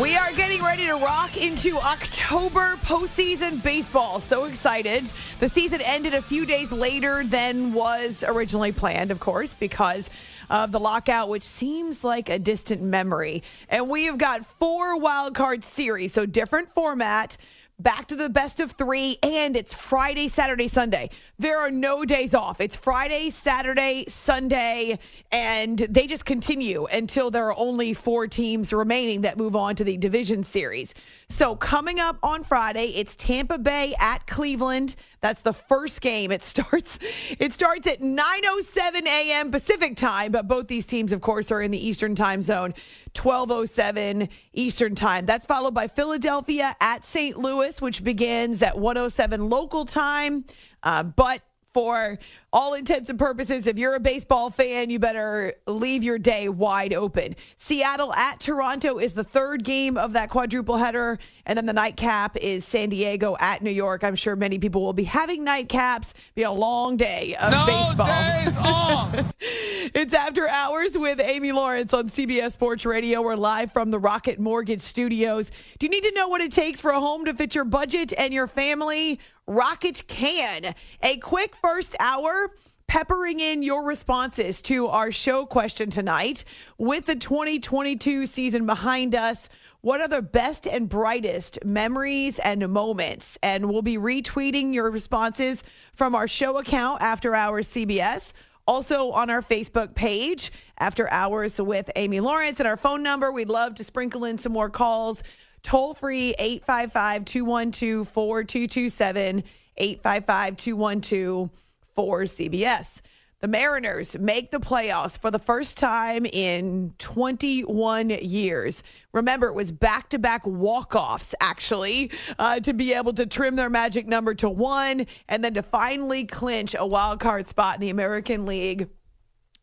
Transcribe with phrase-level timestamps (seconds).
[0.00, 4.20] We are getting ready to rock into October postseason baseball.
[4.20, 5.10] So excited.
[5.40, 10.06] The season ended a few days later than was originally planned, of course, because
[10.50, 13.42] of the lockout, which seems like a distant memory.
[13.70, 17.38] And we have got four wild card series, so different format
[17.78, 21.10] back to the best of three, and it's Friday, Saturday, Sunday.
[21.38, 22.60] There are no days off.
[22.60, 24.98] It's Friday, Saturday, Sunday,
[25.30, 29.84] and they just continue until there are only four teams remaining that move on to
[29.84, 30.94] the division series.
[31.36, 34.94] So coming up on Friday, it's Tampa Bay at Cleveland.
[35.20, 36.32] That's the first game.
[36.32, 36.98] It starts
[37.38, 39.50] it starts at 9:07 a.m.
[39.50, 42.72] Pacific time, but both these teams of course are in the Eastern Time Zone,
[43.12, 45.26] 12:07 Eastern Time.
[45.26, 47.36] That's followed by Philadelphia at St.
[47.38, 50.46] Louis, which begins at 107 local time.
[50.82, 51.42] Uh, but
[51.76, 52.18] for
[52.54, 56.94] all intents and purposes, if you're a baseball fan, you better leave your day wide
[56.94, 57.36] open.
[57.58, 61.18] Seattle at Toronto is the third game of that quadruple header.
[61.44, 64.04] And then the nightcap is San Diego at New York.
[64.04, 66.12] I'm sure many people will be having nightcaps.
[66.34, 69.12] Be a long day of no baseball.
[69.94, 73.22] It's after hours with Amy Lawrence on CBS Sports Radio.
[73.22, 75.48] We're live from the Rocket Mortgage Studios.
[75.78, 78.12] Do you need to know what it takes for a home to fit your budget
[78.18, 79.20] and your family?
[79.46, 80.74] Rocket can.
[81.02, 82.50] A quick first hour
[82.88, 86.42] peppering in your responses to our show question tonight.
[86.78, 89.48] With the 2022 season behind us,
[89.82, 93.38] what are the best and brightest memories and moments?
[93.40, 95.62] And we'll be retweeting your responses
[95.94, 98.32] from our show account, After Hours CBS.
[98.66, 103.30] Also on our Facebook page, After Hours with Amy Lawrence, and our phone number.
[103.30, 105.22] We'd love to sprinkle in some more calls.
[105.62, 109.44] Toll free 855 212 4227,
[109.76, 111.50] 855 212
[111.96, 113.00] 4CBS.
[113.40, 118.82] The Mariners make the playoffs for the first time in 21 years.
[119.12, 123.56] Remember, it was back to back walk offs, actually, uh, to be able to trim
[123.56, 127.82] their magic number to one and then to finally clinch a wild card spot in
[127.82, 128.88] the American League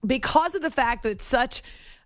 [0.06, 1.64] because of the fact that it's such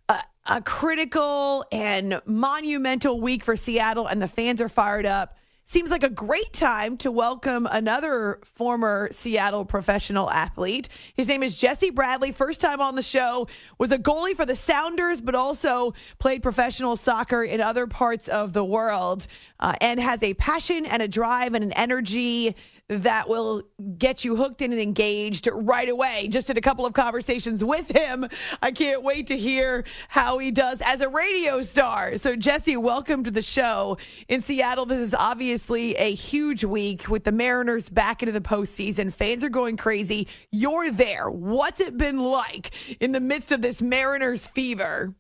[0.08, 5.36] a, a critical and monumental week for Seattle and the fans are fired up
[5.68, 10.88] seems like a great time to welcome another former Seattle professional athlete.
[11.14, 12.32] His name is Jesse Bradley.
[12.32, 16.96] First time on the show, was a goalie for the Sounders, but also played professional
[16.96, 19.28] soccer in other parts of the world
[19.60, 22.56] uh, and has a passion and a drive and an energy
[22.90, 23.64] that will
[23.98, 26.28] get you hooked in and engaged right away.
[26.30, 28.28] Just in a couple of conversations with him.
[28.62, 32.18] I can't wait to hear how he does as a radio star.
[32.18, 33.98] So, Jesse, welcome to the show.
[34.30, 39.14] In Seattle, this is obviously a huge week with the Mariners back into the postseason.
[39.14, 40.28] Fans are going crazy.
[40.52, 41.30] You're there.
[41.30, 42.72] What's it been like
[43.02, 45.14] in the midst of this Mariners fever?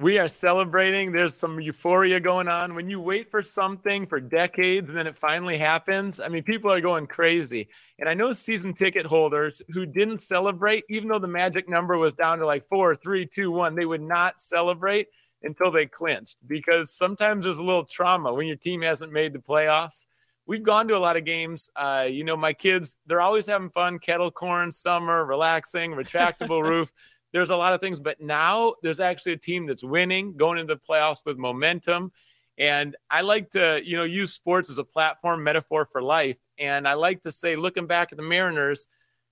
[0.00, 1.12] We are celebrating.
[1.12, 2.74] There's some euphoria going on.
[2.74, 6.72] When you wait for something for decades and then it finally happens, I mean, people
[6.72, 7.68] are going crazy.
[7.98, 12.14] And I know season ticket holders who didn't celebrate, even though the magic number was
[12.14, 15.08] down to like four, three, two, one, they would not celebrate
[15.42, 19.38] until they clinched because sometimes there's a little trauma when your team hasn't made the
[19.38, 20.06] playoffs.
[20.46, 21.68] We've gone to a lot of games.
[21.76, 26.90] Uh, you know, my kids, they're always having fun, kettle corn, summer, relaxing, retractable roof
[27.32, 30.74] there's a lot of things, but now there's actually a team that's winning, going into
[30.74, 32.12] the playoffs with momentum.
[32.58, 36.36] And I like to, you know, use sports as a platform metaphor for life.
[36.58, 38.86] And I like to say, looking back at the Mariners,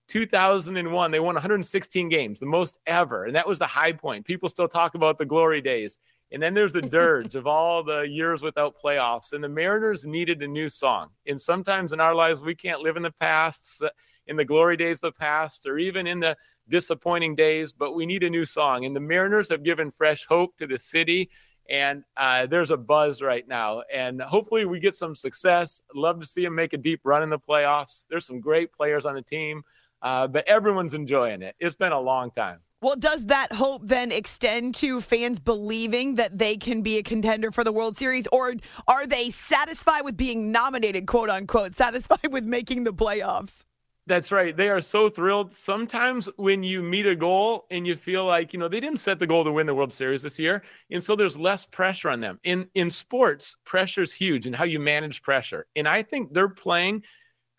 [0.09, 3.25] 2001, they won 116 games, the most ever.
[3.25, 4.25] And that was the high point.
[4.25, 5.99] People still talk about the glory days.
[6.33, 9.33] And then there's the dirge of all the years without playoffs.
[9.33, 11.11] And the Mariners needed a new song.
[11.27, 13.91] And sometimes in our lives, we can't live in the past, uh,
[14.27, 16.37] in the glory days of the past, or even in the
[16.69, 18.85] disappointing days, but we need a new song.
[18.85, 21.31] And the Mariners have given fresh hope to the city.
[21.69, 23.83] And uh, there's a buzz right now.
[23.93, 25.83] And hopefully we get some success.
[25.95, 28.05] Love to see them make a deep run in the playoffs.
[28.09, 29.63] There's some great players on the team,
[30.01, 31.57] uh, but everyone's enjoying it.
[31.59, 32.61] It's been a long time.
[32.81, 37.51] Well, does that hope then extend to fans believing that they can be a contender
[37.51, 38.55] for the World Series, or
[38.87, 43.65] are they satisfied with being nominated, quote unquote, satisfied with making the playoffs?
[44.09, 44.57] That's right.
[44.57, 45.53] They are so thrilled.
[45.53, 49.19] Sometimes when you meet a goal and you feel like, you know, they didn't set
[49.19, 50.63] the goal to win the World Series this year.
[50.91, 52.41] And so there's less pressure on them.
[52.43, 55.67] In in sports, pressure is huge and how you manage pressure.
[55.77, 57.05] And I think they're playing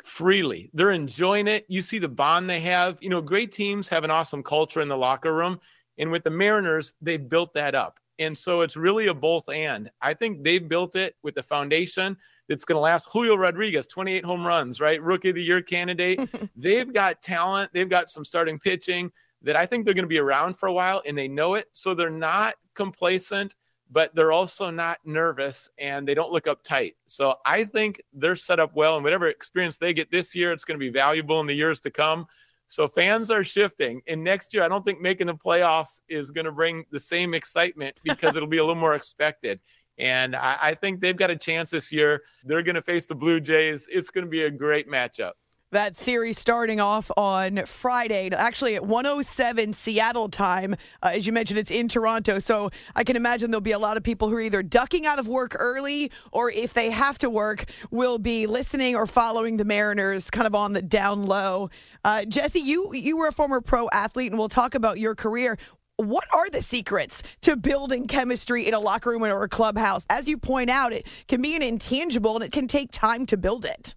[0.03, 0.71] freely.
[0.73, 1.65] They're enjoying it.
[1.69, 2.97] You see the bond they have.
[2.99, 5.59] You know, great teams have an awesome culture in the locker room.
[5.99, 7.99] And with the Mariners, they've built that up.
[8.17, 9.91] And so it's really a both and.
[10.01, 12.17] I think they've built it with the foundation
[12.49, 13.07] that's going to last.
[13.09, 15.01] Julio Rodriguez, 28 home runs, right?
[15.01, 16.29] Rookie of the year candidate.
[16.57, 17.71] they've got talent.
[17.73, 19.11] They've got some starting pitching
[19.43, 21.67] that I think they're going to be around for a while and they know it.
[21.71, 23.55] So they're not complacent
[23.91, 26.95] but they're also not nervous and they don't look uptight.
[27.07, 30.63] So I think they're set up well, and whatever experience they get this year, it's
[30.63, 32.27] going to be valuable in the years to come.
[32.67, 34.01] So fans are shifting.
[34.07, 37.33] And next year, I don't think making the playoffs is going to bring the same
[37.33, 39.59] excitement because it'll be a little more expected.
[39.99, 42.23] And I, I think they've got a chance this year.
[42.43, 43.87] They're going to face the Blue Jays.
[43.91, 45.33] It's going to be a great matchup
[45.71, 50.73] that series starting off on Friday, actually at 107 Seattle time.
[51.03, 52.39] Uh, as you mentioned, it's in Toronto.
[52.39, 55.19] So I can imagine there'll be a lot of people who are either ducking out
[55.19, 59.65] of work early or if they have to work, will be listening or following the
[59.65, 61.69] Mariners kind of on the down low.
[62.03, 65.57] Uh, Jesse, you, you were a former pro athlete, and we'll talk about your career
[65.99, 70.05] what are the secrets to building chemistry in a locker room or a clubhouse?
[70.09, 73.35] As you point out, it can be an intangible and it can take time to
[73.37, 73.95] build it.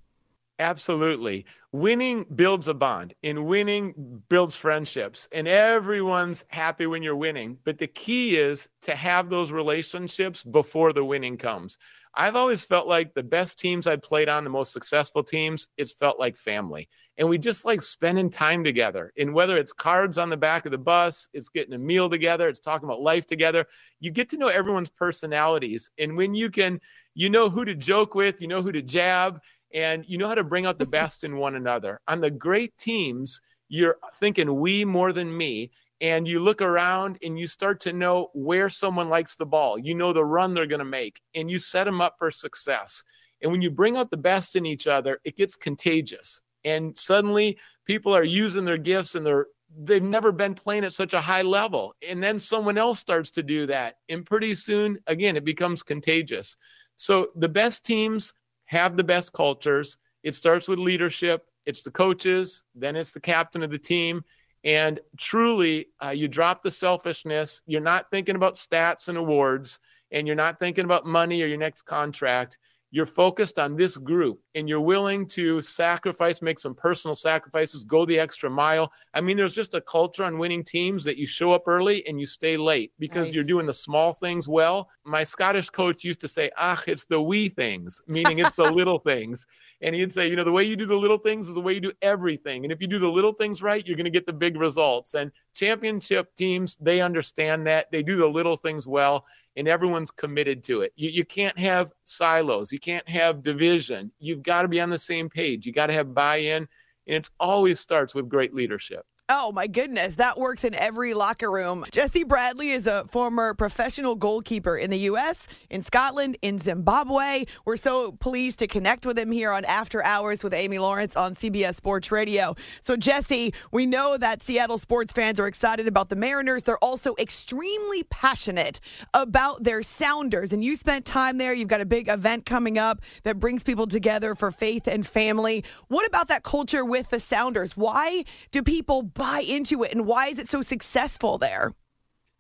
[0.59, 1.47] Absolutely.
[1.73, 7.57] Winning builds a bond, and winning builds friendships, and everyone's happy when you're winning.
[7.65, 11.79] But the key is to have those relationships before the winning comes.
[12.15, 15.95] I've always felt like the best teams I played on, the most successful teams, it's
[15.95, 16.89] felt like family.
[17.19, 19.13] And we just like spending time together.
[19.19, 22.49] And whether it's cards on the back of the bus, it's getting a meal together,
[22.49, 23.67] it's talking about life together,
[24.01, 25.91] you get to know everyone's personalities.
[25.99, 26.81] And when you can,
[27.15, 29.41] you know who to joke with, you know who to jab,
[29.75, 32.01] and you know how to bring out the best in one another.
[32.09, 35.71] On the great teams, you're thinking we more than me.
[36.01, 39.79] And you look around and you start to know where someone likes the ball.
[39.79, 43.05] You know the run they're going to make, and you set them up for success.
[43.41, 46.43] And when you bring out the best in each other, it gets contagious.
[46.65, 49.47] And suddenly people are using their gifts and they're
[49.85, 51.95] they've never been playing at such a high level.
[52.07, 53.97] And then someone else starts to do that.
[54.09, 56.57] And pretty soon, again, it becomes contagious.
[56.97, 58.35] So the best teams
[58.67, 59.97] have the best cultures.
[60.23, 64.25] It starts with leadership, it's the coaches, then it's the captain of the team.
[64.65, 67.63] And truly, uh, you drop the selfishness.
[67.67, 69.81] You're not thinking about stats and awards,
[70.13, 72.59] and you're not thinking about money or your next contract
[72.93, 78.05] you're focused on this group and you're willing to sacrifice, make some personal sacrifices, go
[78.05, 78.93] the extra mile.
[79.15, 82.21] I mean, there's just a culture on winning teams that you show up early and
[82.21, 83.35] you stay late because nice.
[83.35, 84.89] you're doing the small things well.
[85.05, 88.99] My Scottish coach used to say, ah, it's the wee things, meaning it's the little
[88.99, 89.47] things.
[89.81, 91.73] And he'd say, you know, the way you do the little things is the way
[91.73, 92.65] you do everything.
[92.65, 95.15] And if you do the little things right, you're going to get the big results.
[95.15, 97.91] And championship teams, they understand that.
[97.91, 99.25] They do the little things well
[99.57, 100.93] and everyone's committed to it.
[100.97, 104.11] You, you can't have silos, you can't have division.
[104.19, 106.69] You've got to be on the same page, you got to have buy in,
[107.07, 109.05] and it always starts with great leadership.
[109.29, 111.85] Oh my goodness, that works in every locker room.
[111.93, 117.45] Jesse Bradley is a former professional goalkeeper in the U.S., in Scotland, in Zimbabwe.
[117.65, 121.37] We're so pleased to connect with him here on After Hours with Amy Lawrence on
[121.37, 122.57] CBS Sports Radio.
[122.81, 126.65] So, Jesse, we know that Seattle sports fans are excited about the Mariners.
[126.65, 128.81] They're also extremely passionate
[129.15, 130.53] about their Sounders.
[130.53, 131.55] And you spent time there.
[131.55, 135.65] You've got a big event coming up that brings people together for faith and family.
[135.87, 137.77] What about that culture with the Sounders?
[137.77, 141.73] Why do people buy into it and why is it so successful there?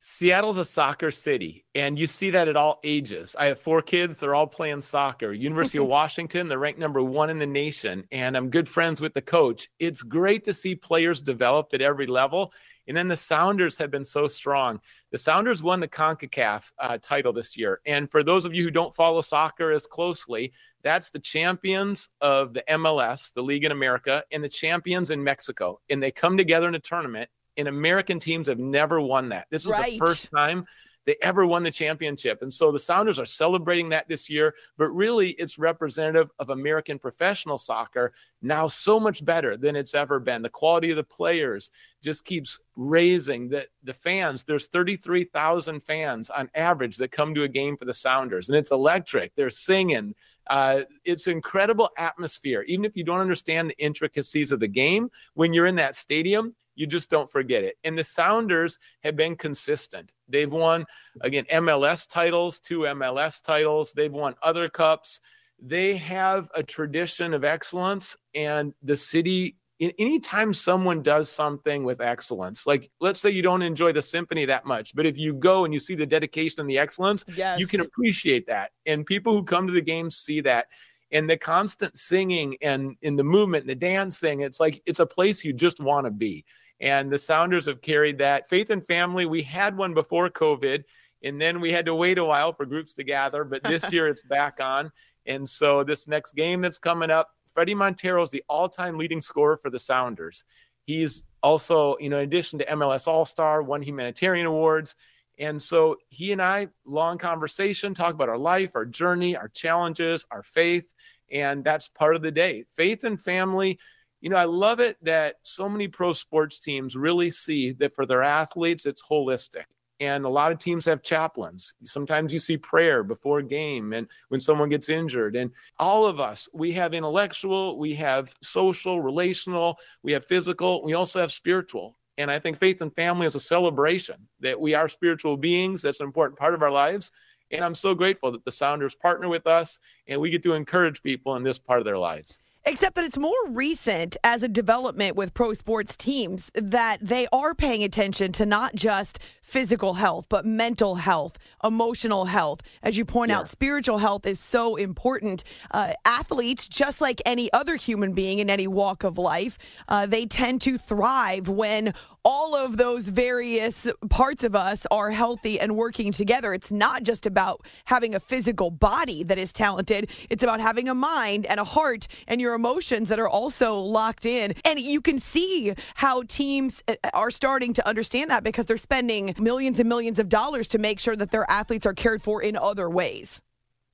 [0.05, 3.37] Seattle's a soccer city, and you see that at all ages.
[3.39, 5.33] I have four kids, they're all playing soccer.
[5.33, 9.15] University of Washington, they're ranked number one in the nation, and I'm good friends with
[9.15, 9.69] the coach.
[9.79, 12.53] It's great to see players developed at every level.
[12.89, 14.81] And then the Sounders have been so strong.
[15.11, 17.81] The Sounders won the CONCACAF uh, title this year.
[17.87, 22.55] And for those of you who don't follow soccer as closely, that's the champions of
[22.55, 25.81] the MLS, the league in America, and the champions in Mexico.
[25.91, 29.47] And they come together in a tournament, and American teams have never won that.
[29.51, 29.93] This is right.
[29.93, 30.67] the first time
[31.05, 32.43] they ever won the championship.
[32.43, 36.99] And so the Sounders are celebrating that this year, but really it's representative of American
[36.99, 40.43] professional soccer now so much better than it's ever been.
[40.43, 41.71] The quality of the players
[42.03, 43.49] just keeps raising.
[43.49, 47.95] The, the fans, there's 33,000 fans on average that come to a game for the
[47.95, 49.35] Sounders, and it's electric.
[49.35, 50.15] They're singing.
[50.49, 52.63] Uh, it's incredible atmosphere.
[52.63, 56.55] Even if you don't understand the intricacies of the game, when you're in that stadium,
[56.75, 57.77] you just don't forget it.
[57.85, 60.15] And the Sounders have been consistent.
[60.29, 60.87] They've won,
[61.21, 63.93] again, MLS titles, two MLS titles.
[63.93, 65.21] They've won other cups.
[65.61, 69.57] They have a tradition of excellence, and the city
[69.99, 74.65] anytime someone does something with excellence, like let's say you don't enjoy the symphony that
[74.65, 77.59] much, but if you go and you see the dedication and the excellence, yes.
[77.59, 78.71] you can appreciate that.
[78.87, 80.67] And people who come to the games see that.
[81.11, 85.07] And the constant singing and in the movement and the dancing, it's like it's a
[85.07, 86.45] place you just want to be.
[86.83, 88.49] And the Sounders have carried that.
[88.49, 90.83] Faith and Family, we had one before COVID,
[91.23, 94.09] and then we had to wait a while for groups to gather, but this year
[94.09, 94.91] it's back on.
[95.25, 99.57] And so this next game that's coming up, Fredy Montero is the all-time leading scorer
[99.57, 100.45] for the Sounders.
[100.85, 104.97] He's also, you know, in addition to MLS All-Star, won humanitarian awards.
[105.39, 110.27] And so he and I, long conversation, talk about our life, our journey, our challenges,
[110.33, 110.93] our faith.
[111.31, 112.65] And that's part of the day.
[112.75, 113.79] Faith and family.
[114.23, 118.07] You know, I love it that so many pro sports teams really see that for
[118.07, 119.65] their athletes, it's holistic.
[119.99, 121.75] And a lot of teams have chaplains.
[121.83, 125.35] Sometimes you see prayer before a game and when someone gets injured.
[125.35, 125.51] And
[125.81, 131.21] all of us we have intellectual we have social relational we have physical we also
[131.21, 131.99] have spiritual.
[132.17, 135.83] And i think faith and family is a celebration that we are spiritual beings.
[135.83, 137.11] That's an important part of our lives.
[137.51, 141.03] And i'm so grateful that the sounders partner with us and we get to encourage
[141.03, 145.17] people in this part of their lives Except that it's more recent as a development
[145.17, 150.45] with pro sports teams that they are paying attention to not just physical health, but
[150.45, 152.61] mental health, emotional health.
[152.85, 153.41] As you point yeah.
[153.41, 155.43] out, spiritual health is so important.
[155.73, 160.25] Uh, athletes, just like any other human being in any walk of life, uh, they
[160.25, 161.93] tend to thrive when
[162.25, 166.55] all of those various parts of us are healthy and working together.
[166.55, 170.95] It's not just about having a physical body that is talented, it's about having a
[170.95, 174.55] mind and a heart and your emotions that are also locked in.
[174.65, 179.35] And you can see how teams uh, are starting to understand that because they're spending
[179.39, 182.57] millions and millions of dollars to make sure that their athletes are cared for in
[182.57, 183.41] other ways.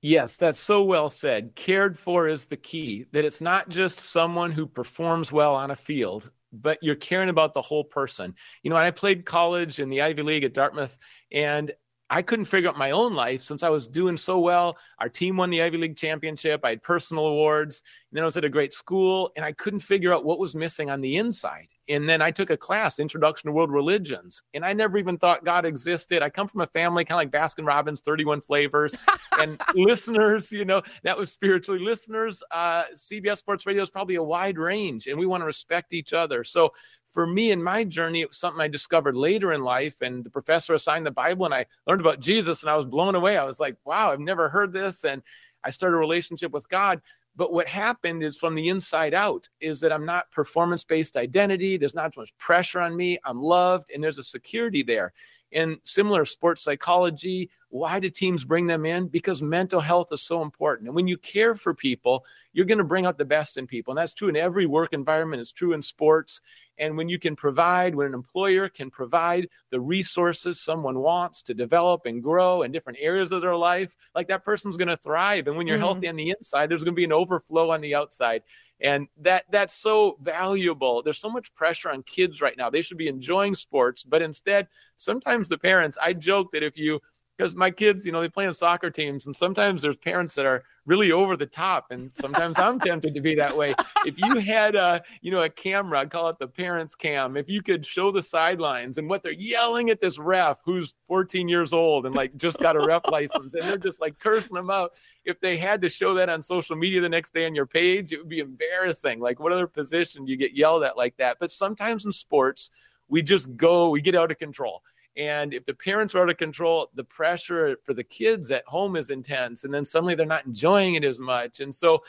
[0.00, 1.56] Yes, that's so well said.
[1.56, 5.76] Cared for is the key, that it's not just someone who performs well on a
[5.76, 8.35] field, but you're caring about the whole person.
[8.62, 10.99] You know, I played college in the Ivy League at Dartmouth,
[11.31, 11.73] and
[12.11, 14.78] I couldn't figure out my own life since I was doing so well.
[14.99, 16.62] Our team won the Ivy League championship.
[16.64, 17.83] I had personal awards.
[18.11, 20.55] And then I was at a great school, and I couldn't figure out what was
[20.55, 21.69] missing on the inside.
[21.88, 25.45] And then I took a class, Introduction to World Religions, and I never even thought
[25.45, 26.23] God existed.
[26.23, 28.95] I come from a family kind of like Baskin Robbins, 31 flavors.
[29.40, 32.42] and listeners, you know, that was spiritually listeners.
[32.50, 36.12] Uh, CBS Sports Radio is probably a wide range, and we want to respect each
[36.12, 36.45] other.
[36.45, 36.73] So
[37.12, 40.02] for me in my journey, it was something I discovered later in life.
[40.02, 43.14] And the professor assigned the Bible, and I learned about Jesus, and I was blown
[43.14, 43.37] away.
[43.37, 45.04] I was like, wow, I've never heard this.
[45.04, 45.23] And
[45.64, 47.00] I started a relationship with God.
[47.38, 51.76] But what happened is from the inside out is that I'm not performance based identity.
[51.76, 53.16] There's not so much pressure on me.
[53.25, 55.12] I'm loved and there's a security there.
[55.52, 59.08] In similar sports psychology, why do teams bring them in?
[59.08, 60.88] Because mental health is so important.
[60.88, 63.92] And when you care for people, you're going to bring out the best in people.
[63.92, 66.40] And that's true in every work environment, it's true in sports.
[66.78, 71.54] And when you can provide, when an employer can provide the resources someone wants to
[71.54, 75.48] develop and grow in different areas of their life, like that person's going to thrive.
[75.48, 75.84] And when you're mm-hmm.
[75.84, 78.42] healthy on the inside, there's going to be an overflow on the outside.
[78.80, 81.02] And that that's so valuable.
[81.02, 82.70] There's so much pressure on kids right now.
[82.70, 87.00] They should be enjoying sports, but instead, sometimes the parents, I joke that if you
[87.38, 90.45] because my kids, you know, they play in soccer teams, and sometimes there's parents that
[90.45, 93.75] are really over the top, and sometimes I'm tempted to be that way.
[94.04, 97.37] If you had a, you know, a camera, I'd call it the parents' cam.
[97.37, 101.49] If you could show the sidelines and what they're yelling at this ref who's 14
[101.49, 104.71] years old and like just got a ref license, and they're just like cursing them
[104.71, 104.95] out.
[105.25, 108.12] If they had to show that on social media the next day on your page,
[108.12, 109.21] it would be embarrassing.
[109.21, 111.37] Like, what other position you get yelled at like that?
[111.38, 112.71] But sometimes in sports,
[113.07, 114.83] we just go, we get out of control
[115.18, 118.94] and if the parents are out of control, the pressure for the kids at home
[118.94, 119.64] is intense.
[119.64, 121.58] And then suddenly they're not enjoying it as much.
[121.58, 122.04] And so,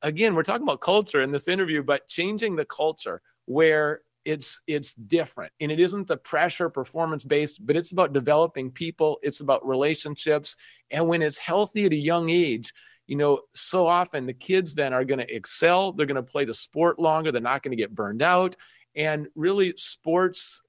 [0.00, 4.94] again, we're talking about culture in this interview, but changing the culture where it's it's
[4.94, 9.66] different and it isn't the pressure performance based but it's about developing people it's about
[9.66, 10.54] relationships
[10.92, 12.72] and when it's healthy at a young age
[13.08, 16.44] you know so often the kids then are going to excel they're going to play
[16.44, 18.54] the sport longer they're not going to get burned out
[18.94, 20.62] and really sports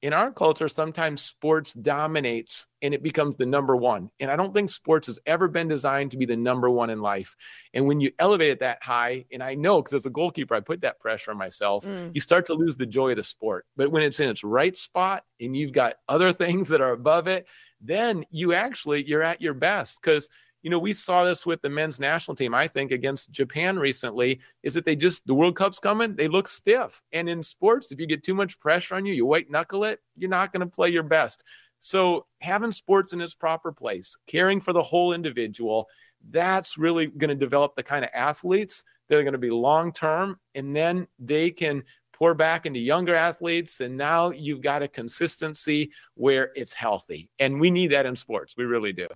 [0.00, 4.10] in our culture, sometimes sports dominates and it becomes the number one.
[4.20, 7.00] And I don't think sports has ever been designed to be the number one in
[7.00, 7.34] life.
[7.74, 10.60] And when you elevate it that high, and I know because as a goalkeeper, I
[10.60, 12.12] put that pressure on myself, mm.
[12.14, 13.66] you start to lose the joy of the sport.
[13.76, 17.26] But when it's in its right spot and you've got other things that are above
[17.26, 17.46] it,
[17.80, 20.28] then you actually you're at your best because
[20.62, 24.40] you know, we saw this with the men's national team, I think, against Japan recently,
[24.62, 27.02] is that they just, the World Cup's coming, they look stiff.
[27.12, 30.00] And in sports, if you get too much pressure on you, you white knuckle it,
[30.16, 31.44] you're not going to play your best.
[31.78, 35.88] So having sports in its proper place, caring for the whole individual,
[36.30, 39.92] that's really going to develop the kind of athletes that are going to be long
[39.92, 40.40] term.
[40.56, 43.80] And then they can pour back into younger athletes.
[43.80, 47.30] And now you've got a consistency where it's healthy.
[47.38, 48.56] And we need that in sports.
[48.56, 49.06] We really do.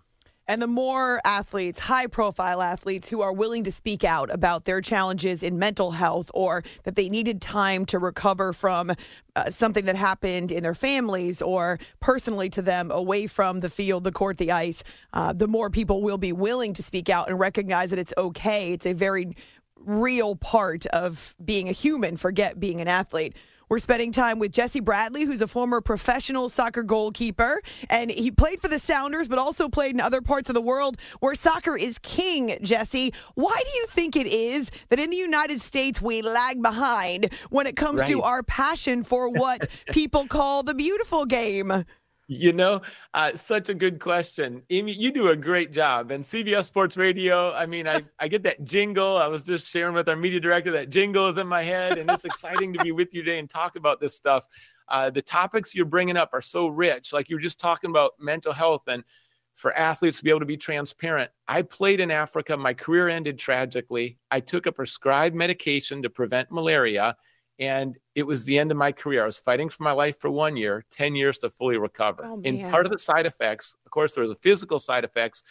[0.49, 4.81] And the more athletes, high profile athletes who are willing to speak out about their
[4.81, 8.93] challenges in mental health or that they needed time to recover from
[9.37, 14.03] uh, something that happened in their families or personally to them away from the field,
[14.03, 14.83] the court, the ice,
[15.13, 18.73] uh, the more people will be willing to speak out and recognize that it's okay.
[18.73, 19.37] It's a very
[19.77, 23.37] real part of being a human, forget being an athlete.
[23.73, 27.63] We're spending time with Jesse Bradley, who's a former professional soccer goalkeeper.
[27.89, 30.99] And he played for the Sounders, but also played in other parts of the world
[31.21, 33.15] where soccer is king, Jesse.
[33.35, 37.67] Why do you think it is that in the United States we lag behind when
[37.67, 38.11] it comes right.
[38.11, 41.87] to our passion for what people call the beautiful game?
[42.41, 42.83] You know,
[43.15, 44.63] uh, such a good question.
[44.71, 46.11] Amy, you do a great job.
[46.11, 49.17] And CBS Sports Radio, I mean, I, I get that jingle.
[49.17, 51.99] I was just sharing with our media director that jingle is in my head.
[51.99, 54.47] And it's exciting to be with you today and talk about this stuff.
[54.89, 57.13] Uh, the topics you're bringing up are so rich.
[57.13, 59.05] Like you were just talking about mental health and
[59.55, 61.31] for athletes to be able to be transparent.
[61.47, 62.57] I played in Africa.
[62.57, 64.19] My career ended tragically.
[64.31, 67.17] I took a prescribed medication to prevent malaria
[67.59, 69.23] and it was the end of my career.
[69.23, 72.25] I was fighting for my life for one year, 10 years to fully recover.
[72.25, 75.43] Oh, and part of the side effects, of course, there was a physical side effects,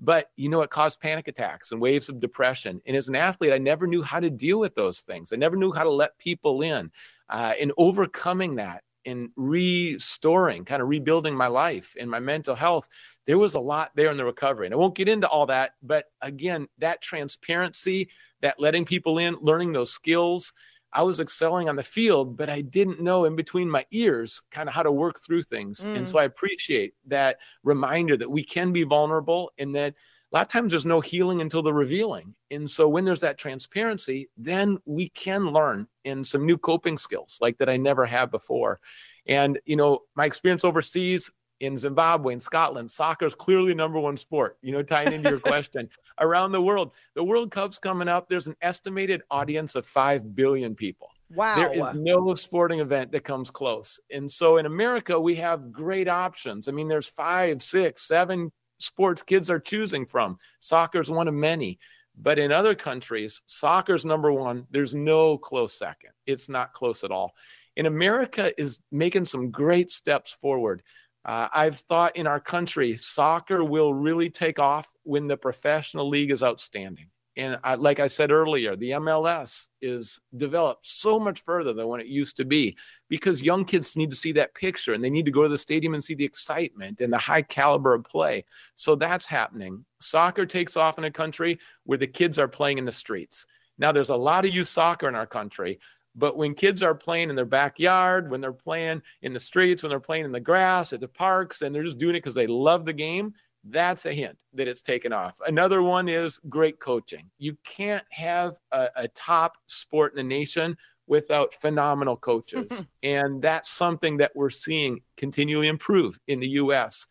[0.00, 2.80] but you know, it caused panic attacks and waves of depression.
[2.86, 5.32] And as an athlete, I never knew how to deal with those things.
[5.32, 6.90] I never knew how to let people in.
[7.28, 12.88] Uh, and overcoming that and restoring, kind of rebuilding my life and my mental health,
[13.26, 14.66] there was a lot there in the recovery.
[14.66, 18.08] And I won't get into all that, but again, that transparency,
[18.40, 20.52] that letting people in, learning those skills,
[20.92, 24.68] I was excelling on the field, but I didn't know in between my ears kind
[24.68, 25.80] of how to work through things.
[25.80, 25.96] Mm.
[25.98, 29.94] And so I appreciate that reminder that we can be vulnerable and that
[30.32, 32.34] a lot of times there's no healing until the revealing.
[32.50, 37.38] And so when there's that transparency, then we can learn in some new coping skills
[37.40, 38.80] like that I never had before.
[39.26, 44.16] And, you know, my experience overseas, in Zimbabwe in Scotland, soccer is clearly number one
[44.16, 44.58] sport.
[44.62, 48.28] You know, tying into your question, around the world, the World Cup's coming up.
[48.28, 51.10] There's an estimated audience of five billion people.
[51.34, 51.56] Wow.
[51.56, 54.00] There is no sporting event that comes close.
[54.10, 56.66] And so in America, we have great options.
[56.66, 60.38] I mean, there's five, six, seven sports kids are choosing from.
[60.58, 61.78] Soccer is one of many.
[62.16, 64.66] But in other countries, soccer's number one.
[64.70, 66.10] There's no close second.
[66.26, 67.34] It's not close at all.
[67.76, 70.82] In America is making some great steps forward.
[71.24, 76.30] Uh, I've thought in our country, soccer will really take off when the professional league
[76.30, 77.06] is outstanding.
[77.36, 82.00] And I, like I said earlier, the MLS is developed so much further than when
[82.00, 82.76] it used to be
[83.08, 85.56] because young kids need to see that picture and they need to go to the
[85.56, 88.44] stadium and see the excitement and the high caliber of play.
[88.74, 89.84] So that's happening.
[90.00, 93.46] Soccer takes off in a country where the kids are playing in the streets.
[93.78, 95.78] Now, there's a lot of youth soccer in our country,
[96.20, 99.90] but when kids are playing in their backyard, when they're playing in the streets, when
[99.90, 102.46] they're playing in the grass at the parks, and they're just doing it because they
[102.46, 105.38] love the game, that's a hint that it's taken off.
[105.46, 107.30] Another one is great coaching.
[107.38, 112.86] You can't have a, a top sport in the nation without phenomenal coaches.
[113.02, 117.06] and that's something that we're seeing continually improve in the US.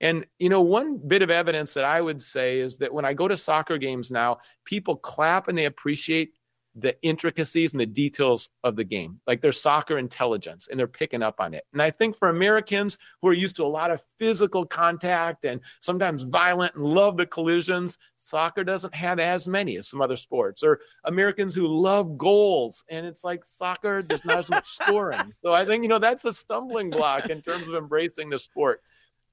[0.00, 3.14] And, you know, one bit of evidence that I would say is that when I
[3.14, 6.34] go to soccer games now, people clap and they appreciate
[6.80, 11.22] the intricacies and the details of the game, like their soccer intelligence, and they're picking
[11.22, 11.64] up on it.
[11.72, 15.60] And I think for Americans who are used to a lot of physical contact and
[15.80, 20.62] sometimes violent and love the collisions, soccer doesn't have as many as some other sports.
[20.62, 25.34] Or Americans who love goals, and it's like soccer, there's not as much scoring.
[25.42, 28.82] So I think, you know, that's a stumbling block in terms of embracing the sport.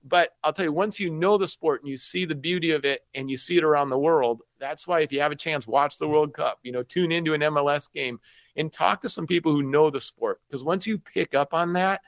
[0.07, 2.85] But I'll tell you, once you know the sport and you see the beauty of
[2.85, 5.65] it and you see it around the world, that's why if you have a chance,
[5.65, 8.19] watch the World Cup, you know, tune into an MLS game
[8.55, 10.41] and talk to some people who know the sport.
[10.47, 12.01] Because once you pick up on that,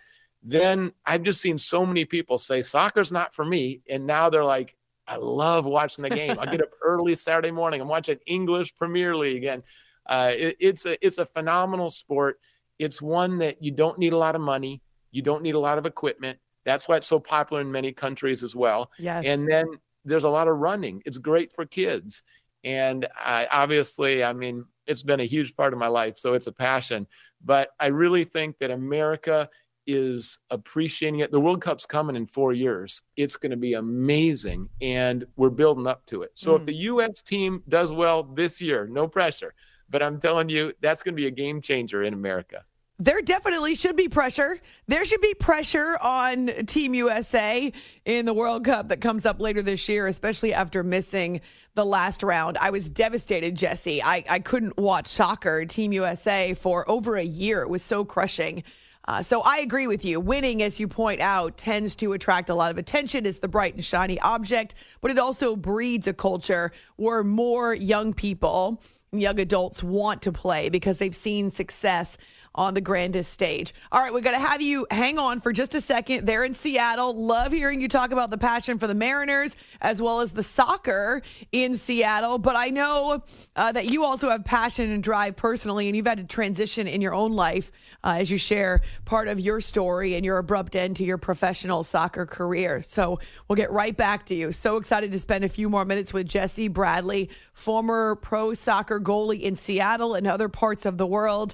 [0.43, 3.81] then I've just seen so many people say soccer's not for me.
[3.89, 4.75] And now they're like,
[5.07, 6.37] I love watching the game.
[6.39, 7.81] I get up early Saturday morning.
[7.81, 9.63] I'm watching English Premier League, and
[10.05, 12.39] uh, it, it's a it's a phenomenal sport.
[12.77, 14.81] It's one that you don't need a lot of money,
[15.11, 16.39] you don't need a lot of equipment.
[16.67, 18.91] That's why it's so popular in many countries as well.
[18.99, 19.23] Yes.
[19.25, 19.67] And then
[20.03, 21.01] there's a lot of running.
[21.05, 22.23] It's great for kids.
[22.65, 26.17] And I, obviously, I mean, it's been a huge part of my life.
[26.17, 27.07] So it's a passion.
[27.41, 29.49] But I really think that America
[29.85, 31.31] is appreciating it.
[31.31, 33.01] The World Cup's coming in four years.
[33.15, 36.31] It's going to be amazing, and we're building up to it.
[36.33, 36.59] So mm.
[36.59, 37.21] if the U.S.
[37.21, 39.53] team does well this year, no pressure.
[39.89, 42.65] But I'm telling you, that's going to be a game changer in America
[42.99, 44.59] there definitely should be pressure.
[44.87, 47.71] There should be pressure on Team USA
[48.05, 51.41] in the World Cup that comes up later this year, especially after missing
[51.75, 52.57] the last round.
[52.57, 54.01] I was devastated, Jesse.
[54.01, 57.61] I, I couldn't watch soccer, Team USA, for over a year.
[57.61, 58.63] It was so crushing.
[59.07, 60.19] Uh, so I agree with you.
[60.19, 63.27] Winning, as you point out, tends to attract a lot of attention.
[63.27, 68.13] It's the bright and shiny object, but it also breeds a culture where more young
[68.13, 68.81] people,
[69.11, 72.17] young adults want to play because they've seen success
[72.57, 73.73] on the grandest stage.
[73.91, 76.55] All right, we're going to have you hang on for just a second there in
[76.55, 77.13] Seattle.
[77.13, 81.21] Love hearing you talk about the passion for the Mariners as well as the soccer
[81.51, 82.39] in Seattle.
[82.39, 83.23] But I know
[83.55, 86.99] uh, that you also have passion and drive personally, and you've had to transition in
[86.99, 87.71] your own life
[88.03, 91.83] uh, as you share part of your story and your abrupt end to your professional
[91.83, 92.81] soccer career.
[92.81, 94.51] So we'll get right back to you.
[94.51, 99.41] So excited to spend a few more minutes with Jesse Bradley, former pro soccer goalie
[99.41, 101.53] in Seattle and other parts of the world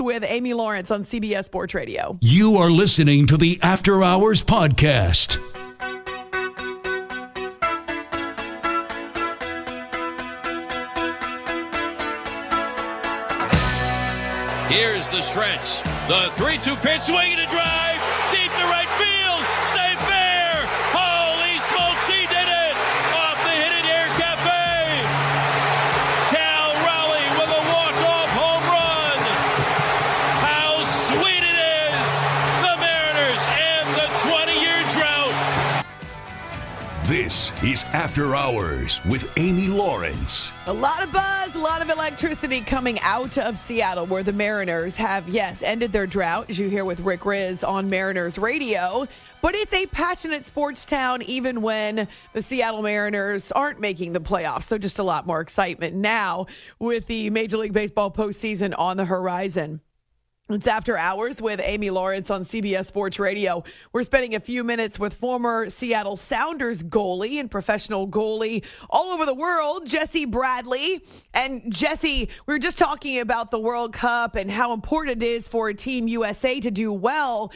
[0.00, 2.18] With Amy Lawrence on CBS Sports Radio.
[2.20, 5.36] You are listening to the After Hours Podcast.
[14.68, 15.82] Here's the stretch.
[16.08, 17.93] The 3 2 pitch, swinging a drive,
[37.64, 40.52] is After Hours with Amy Lawrence.
[40.66, 44.94] A lot of buzz, a lot of electricity coming out of Seattle, where the Mariners
[44.96, 49.08] have, yes, ended their drought, as you hear with Rick Rizzs on Mariners Radio.
[49.40, 54.64] But it's a passionate sports town, even when the Seattle Mariners aren't making the playoffs.
[54.64, 56.44] So just a lot more excitement now
[56.78, 59.80] with the Major League Baseball postseason on the horizon.
[60.50, 63.64] It's after hours with Amy Lawrence on CBS Sports Radio.
[63.94, 69.24] We're spending a few minutes with former Seattle Sounders goalie and professional goalie all over
[69.24, 71.02] the world, Jesse Bradley.
[71.32, 75.48] And Jesse, we were just talking about the World Cup and how important it is
[75.48, 77.50] for Team USA to do well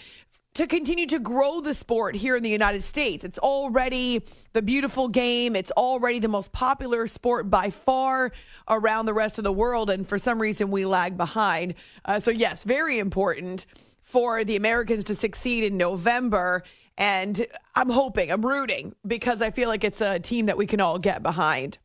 [0.54, 3.22] to continue to grow the sport here in the United States.
[3.22, 5.54] It's already the beautiful game.
[5.54, 8.32] It's already the most popular sport by far
[8.68, 9.88] around the rest of the world.
[9.88, 11.74] And for some reason, we lag behind.
[12.04, 13.66] Uh, so, yes, very important
[14.02, 16.64] for the Americans to succeed in November.
[16.96, 20.80] And I'm hoping, I'm rooting because I feel like it's a team that we can
[20.80, 21.78] all get behind.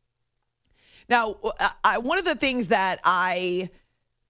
[1.09, 1.35] Now,
[1.83, 3.69] I, one of the things that I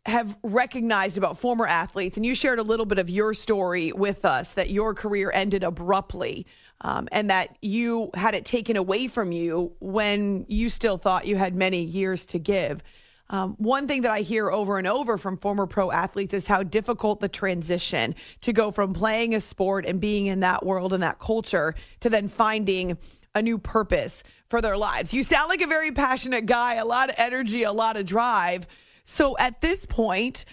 [0.05, 4.25] have recognized about former athletes, and you shared a little bit of your story with
[4.25, 6.45] us that your career ended abruptly
[6.81, 11.37] um, and that you had it taken away from you when you still thought you
[11.37, 12.83] had many years to give.
[13.29, 16.63] Um, one thing that I hear over and over from former pro athletes is how
[16.63, 21.01] difficult the transition to go from playing a sport and being in that world and
[21.01, 22.97] that culture to then finding
[23.33, 25.13] a new purpose for their lives.
[25.13, 28.67] You sound like a very passionate guy, a lot of energy, a lot of drive.
[29.05, 30.45] So at this point,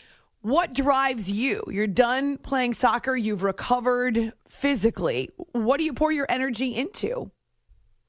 [0.43, 1.63] what drives you?
[1.69, 5.31] You're done playing soccer, you've recovered physically.
[5.53, 7.31] What do you pour your energy into?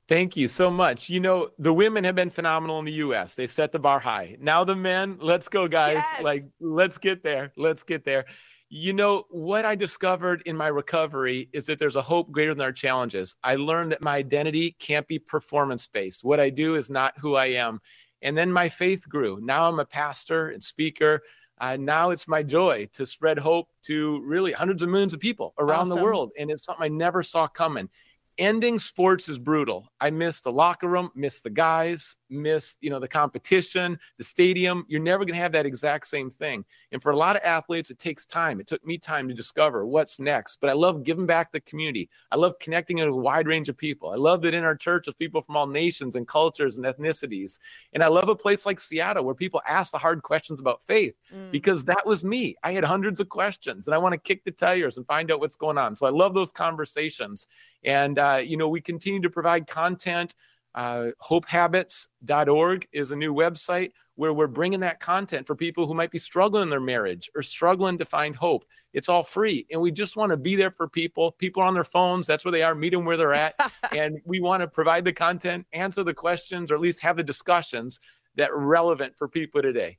[0.07, 1.09] Thank you so much.
[1.09, 3.35] You know, the women have been phenomenal in the U.S.
[3.35, 4.35] They've set the bar high.
[4.41, 5.95] Now the men, let's go, guys.
[5.95, 6.23] Yes.
[6.23, 7.53] Like, let's get there.
[7.55, 8.25] Let's get there.
[8.67, 12.63] You know, what I discovered in my recovery is that there's a hope greater than
[12.63, 13.35] our challenges.
[13.43, 16.23] I learned that my identity can't be performance based.
[16.23, 17.81] What I do is not who I am.
[18.21, 19.39] And then my faith grew.
[19.41, 21.21] Now I'm a pastor and speaker.
[21.59, 25.53] Uh, now it's my joy to spread hope to really hundreds of millions of people
[25.59, 26.31] around the world.
[26.37, 27.89] And it's something I never saw coming
[28.37, 29.91] ending sports is brutal.
[29.99, 34.85] I miss the locker room, miss the guys, miss, you know, the competition, the stadium.
[34.87, 36.65] You're never going to have that exact same thing.
[36.91, 38.59] And for a lot of athletes, it takes time.
[38.59, 40.57] It took me time to discover what's next.
[40.61, 42.09] But I love giving back the community.
[42.31, 44.11] I love connecting with a wide range of people.
[44.11, 47.59] I love that in our church there's people from all nations and cultures and ethnicities.
[47.93, 51.15] And I love a place like Seattle where people ask the hard questions about faith
[51.51, 52.55] because that was me.
[52.63, 55.39] I had hundreds of questions and I want to kick the tires and find out
[55.39, 55.95] what's going on.
[55.95, 57.47] So I love those conversations.
[57.83, 60.35] And, uh, you know, we continue to provide content.
[60.73, 66.11] Uh, hopehabits.org is a new website where we're bringing that content for people who might
[66.11, 68.65] be struggling in their marriage or struggling to find hope.
[68.93, 69.65] It's all free.
[69.71, 71.31] And we just want to be there for people.
[71.31, 72.27] People are on their phones.
[72.27, 72.75] That's where they are.
[72.75, 73.55] Meet them where they're at.
[73.95, 77.23] and we want to provide the content, answer the questions, or at least have the
[77.23, 77.99] discussions
[78.35, 79.97] that are relevant for people today.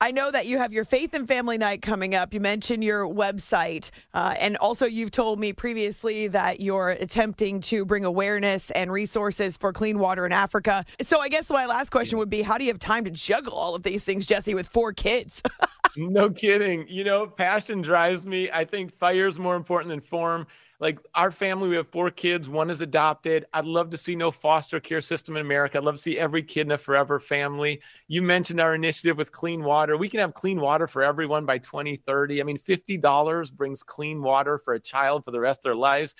[0.00, 2.32] I know that you have your Faith and Family Night coming up.
[2.32, 3.90] You mentioned your website.
[4.14, 9.56] Uh, and also, you've told me previously that you're attempting to bring awareness and resources
[9.56, 10.84] for clean water in Africa.
[11.02, 13.54] So, I guess my last question would be how do you have time to juggle
[13.54, 15.42] all of these things, Jesse, with four kids?
[15.96, 16.86] no kidding.
[16.88, 18.48] You know, passion drives me.
[18.52, 20.46] I think fire is more important than form.
[20.80, 22.48] Like our family, we have four kids.
[22.48, 23.46] One is adopted.
[23.52, 25.78] I'd love to see no foster care system in America.
[25.78, 27.80] I'd love to see every kid in a forever family.
[28.06, 29.96] You mentioned our initiative with clean water.
[29.96, 32.40] We can have clean water for everyone by 2030.
[32.40, 36.14] I mean, $50 brings clean water for a child for the rest of their lives.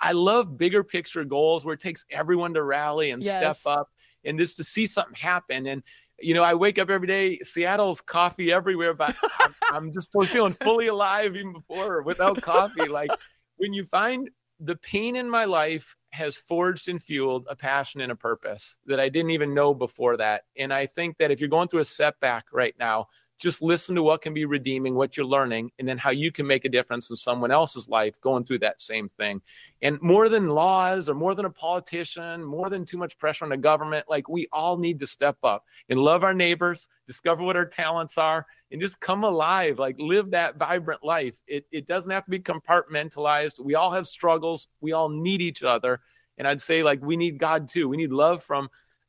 [0.00, 3.36] I- love bigger picture goals where it takes everyone to rally and Yes.
[3.36, 3.90] step up
[4.24, 5.66] and just to see something happen.
[5.66, 5.82] And
[6.18, 7.38] you know, I wake up every day.
[7.40, 12.88] Seattle's coffee everywhere, but I'm, I'm just feeling fully alive even before without coffee.
[12.88, 13.10] Like
[13.56, 18.10] when you find the pain in my life has forged and fueled a passion and
[18.10, 20.44] a purpose that I didn't even know before that.
[20.56, 23.06] And I think that if you're going through a setback right now,
[23.38, 26.46] just listen to what can be redeeming, what you're learning, and then how you can
[26.46, 29.42] make a difference in someone else's life going through that same thing.
[29.82, 33.50] And more than laws or more than a politician, more than too much pressure on
[33.50, 37.56] the government, like we all need to step up and love our neighbors, discover what
[37.56, 41.38] our talents are, and just come alive, like live that vibrant life.
[41.46, 43.60] It, it doesn't have to be compartmentalized.
[43.60, 46.00] We all have struggles, we all need each other.
[46.38, 47.88] And I'd say, like, we need God too.
[47.88, 48.68] We need love from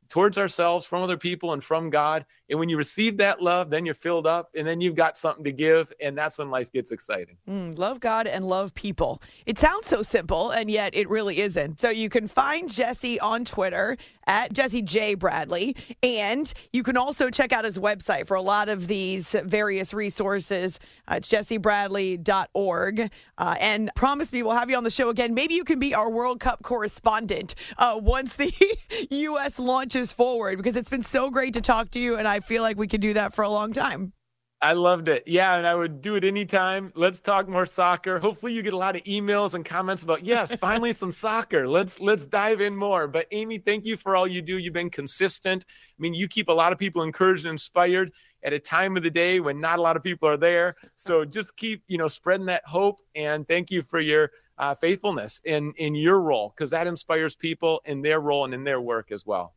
[0.09, 2.25] towards ourselves, from other people, and from God.
[2.49, 5.43] And when you receive that love, then you're filled up and then you've got something
[5.43, 5.91] to give.
[5.99, 7.37] And that's when life gets exciting.
[7.49, 9.21] Mm, love God and love people.
[9.45, 11.79] It sounds so simple, and yet it really isn't.
[11.79, 15.15] So you can find Jesse on Twitter at Jesse J.
[15.15, 19.93] Bradley, and you can also check out his website for a lot of these various
[19.93, 20.79] resources.
[21.07, 23.11] Uh, it's jessebradley.org.
[23.37, 25.33] Uh, and promise me we'll have you on the show again.
[25.33, 28.51] Maybe you can be our World Cup correspondent uh, once the
[29.11, 29.59] U.S.
[29.59, 32.77] launches forward, because it's been so great to talk to you, and I feel like
[32.77, 34.13] we could do that for a long time.
[34.59, 35.23] I loved it.
[35.27, 36.91] Yeah, and I would do it anytime.
[36.95, 38.17] Let's talk more soccer.
[38.17, 41.67] Hopefully you get a lot of emails and comments about, yes, finally some soccer.
[41.67, 43.07] Let's let's dive in more.
[43.07, 44.57] But Amy, thank you for all you do.
[44.57, 45.65] You've been consistent.
[45.67, 48.11] I mean, you keep a lot of people encouraged and inspired
[48.43, 50.75] at a time of the day when not a lot of people are there.
[50.95, 55.39] So just keep, you know, spreading that hope and thank you for your uh, faithfulness
[55.45, 59.11] in in your role because that inspires people in their role and in their work
[59.11, 59.53] as well.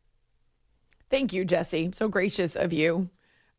[1.11, 1.91] Thank you, Jesse.
[1.93, 3.09] So gracious of you.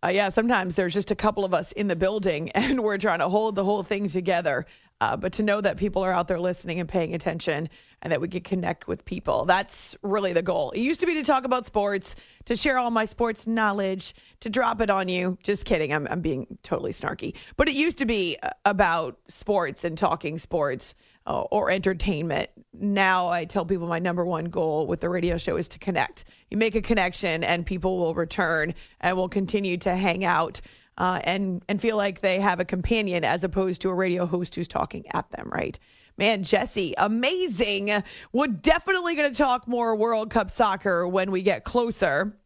[0.02, 3.18] Uh, yeah, sometimes there's just a couple of us in the building and we're trying
[3.18, 4.64] to hold the whole thing together.
[5.02, 7.68] Uh, but to know that people are out there listening and paying attention
[8.00, 10.70] and that we can connect with people, that's really the goal.
[10.70, 12.14] It used to be to talk about sports,
[12.46, 15.36] to share all my sports knowledge, to drop it on you.
[15.42, 15.92] Just kidding.
[15.92, 17.34] I'm, I'm being totally snarky.
[17.56, 20.94] But it used to be uh, about sports and talking sports
[21.26, 22.50] uh, or entertainment.
[22.72, 26.24] Now I tell people my number one goal with the radio show is to connect.
[26.50, 30.60] You make a connection, and people will return and will continue to hang out
[30.98, 34.54] uh, and and feel like they have a companion as opposed to a radio host
[34.54, 35.48] who's talking at them.
[35.50, 35.78] Right.
[36.18, 37.90] Man, Jesse, amazing.
[38.32, 42.36] We're definitely going to talk more World Cup soccer when we get closer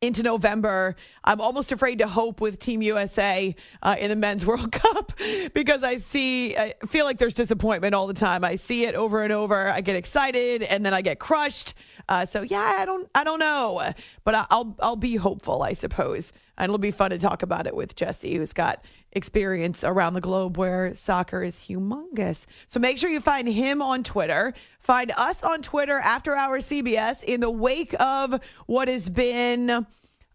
[0.00, 0.94] into November.
[1.24, 5.12] I'm almost afraid to hope with Team USA uh, in the Men's World Cup
[5.54, 8.44] because I see, I feel like there's disappointment all the time.
[8.44, 9.68] I see it over and over.
[9.68, 11.74] I get excited and then I get crushed.
[12.08, 13.82] Uh, so yeah, I don't, I don't know,
[14.24, 16.32] but I- I'll, I'll be hopeful, I suppose.
[16.58, 20.20] And it'll be fun to talk about it with Jesse, who's got experience around the
[20.20, 22.46] globe where soccer is humongous.
[22.68, 24.54] So make sure you find him on Twitter.
[24.78, 29.86] Find us on Twitter After Hours CBS in the wake of what has been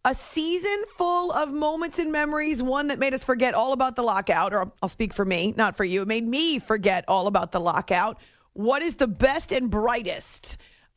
[0.04, 4.04] a season full of moments and memories, one that made us forget all about the
[4.04, 6.02] lockout, or I'll speak for me, not for you.
[6.02, 8.20] It made me forget all about the lockout.
[8.54, 10.58] What is the best and brightest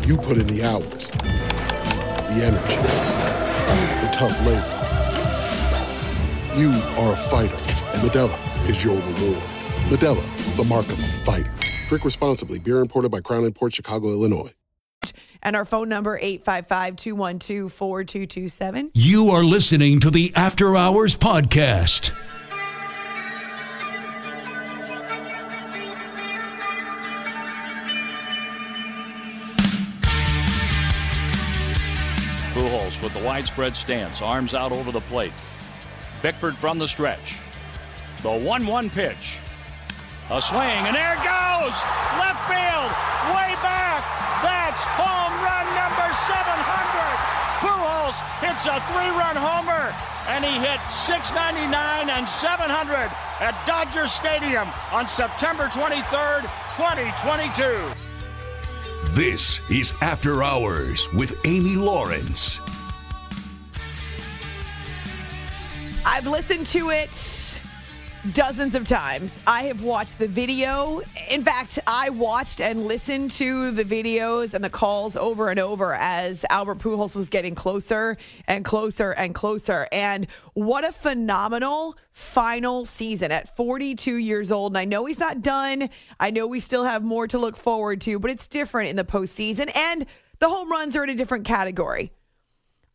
[0.00, 2.76] You put in the hours, the energy,
[4.00, 4.78] the tough labor.
[6.58, 8.36] You are a fighter, and Modelo
[8.68, 9.42] is your reward.
[9.88, 10.24] Modelo,
[10.56, 11.54] the mark of a fighter.
[11.88, 12.58] Drink responsibly.
[12.58, 14.50] Beer imported by Crown Imports Chicago, Illinois.
[15.42, 18.90] And our phone number 855-212-4227.
[18.94, 22.10] You are listening to the After Hours Podcast.
[33.02, 35.32] With the widespread stance, arms out over the plate.
[36.22, 37.36] Bickford from the stretch.
[38.22, 39.40] The 1 1 pitch.
[40.30, 41.76] A swing, and there goes!
[42.16, 42.90] Left field,
[43.34, 44.06] way back!
[44.40, 47.42] That's home run number 700!
[47.60, 49.92] Pujols hits a three run homer,
[50.28, 53.10] and he hit 699 and 700
[53.40, 56.42] at Dodger Stadium on September 23rd,
[56.78, 58.02] 2022.
[59.10, 62.60] This is After Hours with Amy Lawrence.
[66.14, 67.58] I've listened to it
[68.34, 69.32] dozens of times.
[69.46, 71.00] I have watched the video.
[71.30, 75.94] In fact, I watched and listened to the videos and the calls over and over
[75.94, 79.88] as Albert Pujols was getting closer and closer and closer.
[79.90, 84.72] And what a phenomenal final season at 42 years old.
[84.72, 85.88] And I know he's not done.
[86.20, 89.04] I know we still have more to look forward to, but it's different in the
[89.04, 89.74] postseason.
[89.74, 90.04] And
[90.40, 92.12] the home runs are in a different category.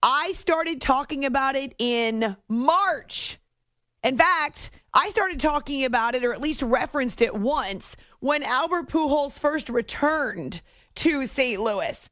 [0.01, 3.39] I started talking about it in March.
[4.03, 8.89] In fact, I started talking about it, or at least referenced it once, when Albert
[8.89, 10.62] Pujols first returned
[10.95, 11.62] to St.
[11.62, 12.10] Louis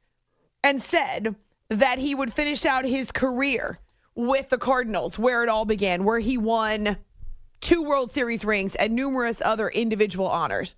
[0.62, 1.36] and said
[1.68, 3.78] that he would finish out his career
[4.14, 6.96] with the Cardinals, where it all began, where he won
[7.60, 10.74] two World Series rings and numerous other individual honors.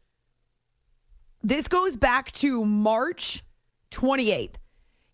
[1.43, 3.45] This goes back to March
[3.91, 4.57] 28th.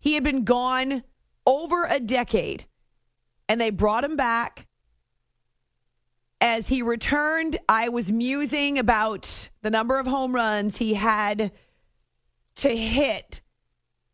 [0.01, 1.03] He had been gone
[1.47, 2.67] over a decade,
[3.49, 4.67] and they brought him back
[6.45, 11.53] as he returned, I was musing about the number of home runs he had
[12.57, 13.41] to hit.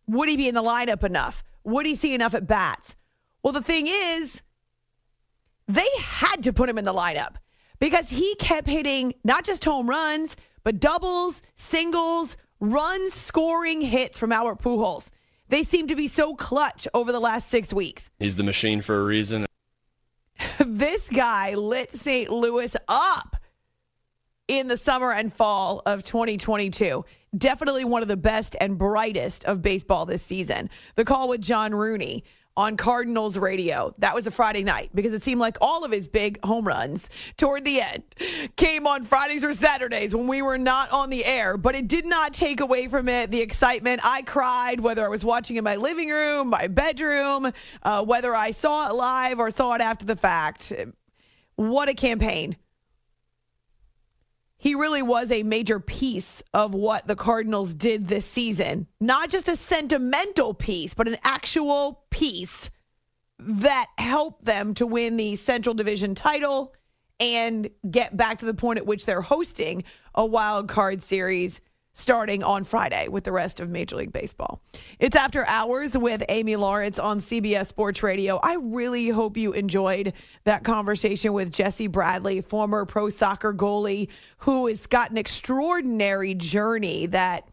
[0.06, 1.42] Would he be in the lineup enough?
[1.64, 2.94] Would he see enough at bats?
[3.42, 4.42] Well, the thing is,
[5.66, 7.34] they had to put him in the lineup
[7.80, 14.30] because he kept hitting not just home runs, but doubles, singles, runs scoring hits from
[14.30, 15.10] Albert Pujols.
[15.50, 18.08] They seem to be so clutch over the last six weeks.
[18.20, 19.46] He's the machine for a reason.
[20.58, 22.30] this guy lit St.
[22.30, 23.36] Louis up
[24.46, 27.04] in the summer and fall of 2022.
[27.36, 30.70] Definitely one of the best and brightest of baseball this season.
[30.94, 32.22] The call with John Rooney
[32.56, 33.94] on Cardinals radio.
[33.98, 37.08] That was a Friday night because it seemed like all of his big home runs
[37.36, 38.02] toward the end
[38.56, 42.06] came on Fridays or Saturdays when we were not on the air, but it did
[42.06, 44.00] not take away from it the excitement.
[44.04, 48.50] I cried whether I was watching in my living room, my bedroom, uh, whether I
[48.50, 50.72] saw it live or saw it after the fact.
[51.56, 52.56] What a campaign
[54.60, 58.86] he really was a major piece of what the Cardinals did this season.
[59.00, 62.70] Not just a sentimental piece, but an actual piece
[63.38, 66.74] that helped them to win the Central Division title
[67.18, 69.82] and get back to the point at which they're hosting
[70.14, 71.62] a wild card series
[72.00, 74.62] starting on Friday with the rest of Major League Baseball.
[74.98, 78.40] It's After Hours with Amy Lawrence on CBS Sports Radio.
[78.42, 84.66] I really hope you enjoyed that conversation with Jesse Bradley, former pro soccer goalie, who
[84.66, 87.46] has got an extraordinary journey that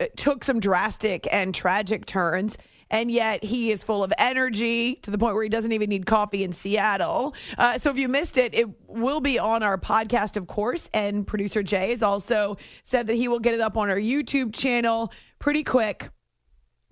[0.00, 2.56] uh, took some drastic and tragic turns
[2.92, 6.04] and yet he is full of energy to the point where he doesn't even need
[6.04, 7.34] coffee in Seattle.
[7.56, 10.88] Uh, so if you missed it, it will be on our podcast, of course.
[10.92, 14.54] And producer Jay has also said that he will get it up on our YouTube
[14.54, 16.10] channel pretty quick.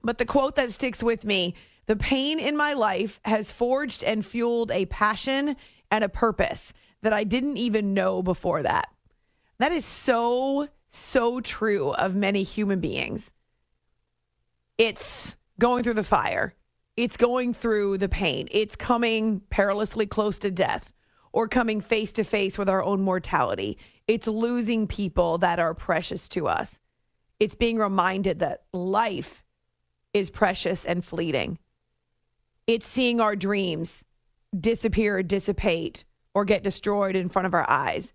[0.03, 4.25] But the quote that sticks with me the pain in my life has forged and
[4.25, 5.57] fueled a passion
[5.91, 6.73] and a purpose
[7.03, 8.89] that I didn't even know before that.
[9.59, 13.31] That is so, so true of many human beings.
[14.79, 16.55] It's going through the fire.
[16.97, 18.49] It's going through the pain.
[18.51, 20.93] It's coming perilously close to death
[21.33, 23.79] or coming face to face with our own mortality.
[24.09, 26.79] It's losing people that are precious to us.
[27.39, 29.45] It's being reminded that life
[30.13, 31.59] is precious and fleeting.
[32.67, 34.05] It's seeing our dreams
[34.59, 36.05] disappear, dissipate,
[36.35, 38.13] or get destroyed in front of our eyes.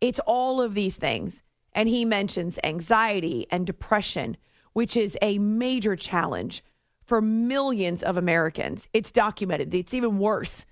[0.00, 1.42] It's all of these things.
[1.72, 4.36] And he mentions anxiety and depression,
[4.72, 6.64] which is a major challenge
[7.08, 8.86] for millions of Americans.
[8.92, 9.74] It's documented.
[9.74, 10.66] It's even worse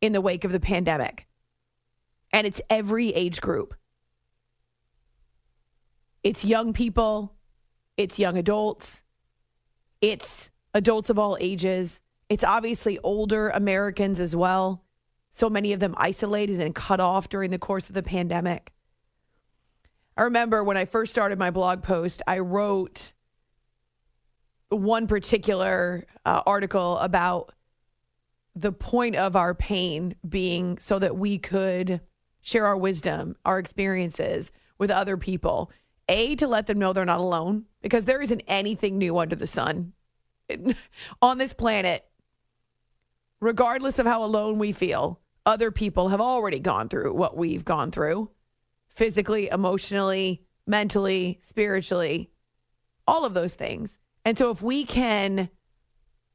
[0.00, 1.28] in the wake of the pandemic.
[2.32, 3.74] And it's every age group.
[6.24, 7.34] It's young people,
[7.96, 9.02] it's young adults,
[10.00, 12.00] it's adults of all ages.
[12.28, 14.84] It's obviously older Americans as well.
[15.30, 18.72] So many of them isolated and cut off during the course of the pandemic.
[20.16, 23.11] I remember when I first started my blog post, I wrote
[24.72, 27.52] one particular uh, article about
[28.54, 32.00] the point of our pain being so that we could
[32.42, 35.70] share our wisdom, our experiences with other people.
[36.08, 39.46] A, to let them know they're not alone because there isn't anything new under the
[39.46, 39.92] sun
[41.22, 42.04] on this planet.
[43.40, 47.90] Regardless of how alone we feel, other people have already gone through what we've gone
[47.90, 48.30] through
[48.88, 52.30] physically, emotionally, mentally, spiritually,
[53.06, 53.98] all of those things.
[54.24, 55.50] And so if we can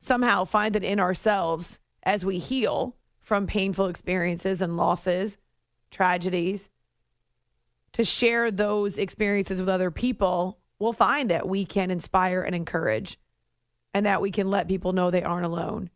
[0.02, 5.38] somehow find it in ourselves as we heal from painful experiences and losses,
[5.92, 6.70] tragedies,
[7.94, 13.18] to share those experiences with other people, we'll find that we can inspire and encourage
[13.94, 15.90] and that we can let people know they aren't alone.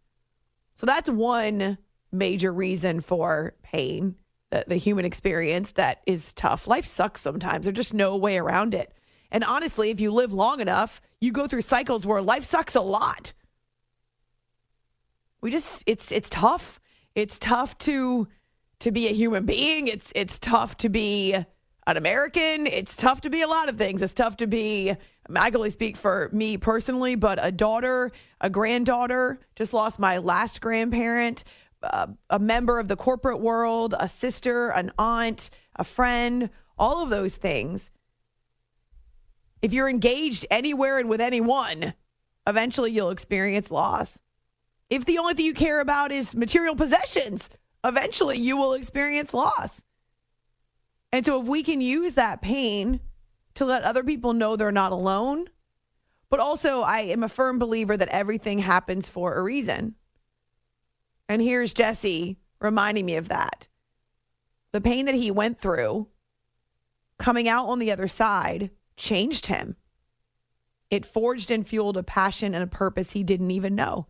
[0.76, 1.78] So that's one
[2.12, 4.16] major reason for pain,
[4.50, 6.68] the, the human experience that is tough.
[6.68, 7.66] Life sucks sometimes.
[7.66, 8.94] There's just no way around it.
[9.32, 12.82] And honestly, if you live long enough, you go through cycles where life sucks a
[12.82, 13.34] lot.
[15.42, 16.80] We just it's it's tough.
[17.16, 18.28] It's tough to
[18.80, 19.88] to be a human being.
[19.88, 21.34] It's it's tough to be
[21.88, 22.68] an American.
[22.68, 24.02] It's tough to be a lot of things.
[24.02, 24.96] It's tough to be
[25.34, 28.12] I can only speak for me personally, but a daughter,
[28.42, 31.44] a granddaughter, just lost my last grandparent,
[31.84, 37.10] uh, a member of the corporate world, a sister, an aunt, a friend, all of
[37.10, 37.90] those things
[39.62, 41.94] if you're engaged anywhere and with anyone,
[42.48, 44.18] eventually you'll experience loss.
[44.90, 47.50] If the only thing you care about is material possessions,
[47.84, 49.82] eventually you will experience loss.
[51.12, 53.00] And so if we can use that pain
[53.56, 55.48] to let other people know they're not alone,
[56.30, 59.96] but also I am a firm believer that everything happens for a reason.
[61.28, 63.68] And here's Jesse reminding me of that.
[64.72, 66.08] The pain that he went through
[67.18, 68.72] coming out on the other side
[69.02, 69.76] changed him.
[70.92, 74.08] It forged and fueled a passion and a purpose he didn't even know.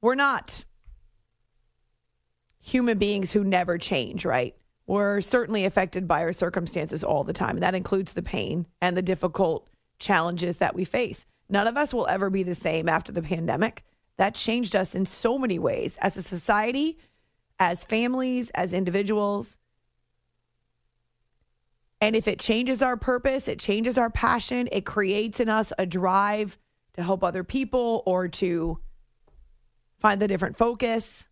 [0.00, 0.64] We're not
[2.60, 4.54] human beings who never change, right?
[4.86, 7.56] We're certainly affected by our circumstances all the time.
[7.56, 9.68] And that includes the pain and the difficult
[9.98, 11.24] challenges that we face.
[11.48, 13.84] None of us will ever be the same after the pandemic.
[14.18, 16.98] That changed us in so many ways as a society,
[17.58, 19.56] as families, as individuals.
[22.00, 25.86] And if it changes our purpose, it changes our passion, it creates in us a
[25.86, 26.58] drive
[26.94, 28.78] to help other people or to
[29.98, 31.24] find the different focus.